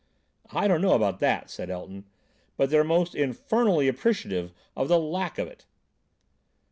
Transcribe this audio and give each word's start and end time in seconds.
"I 0.51 0.67
don't 0.67 0.81
know 0.81 0.93
about 0.93 1.19
that," 1.19 1.51
said 1.51 1.69
Elton, 1.69 2.05
"but 2.57 2.71
they're 2.71 2.83
most 2.83 3.13
infernally 3.13 3.87
appreciative 3.87 4.51
of 4.75 4.87
the 4.87 4.97
lack 4.97 5.37
of 5.37 5.47
it." 5.47 5.67